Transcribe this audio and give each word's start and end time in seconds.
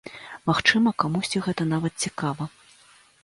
Магчыма, 0.49 0.93
камусьці 1.03 1.43
гэта 1.47 1.67
нават 1.73 1.93
цікава. 2.07 2.49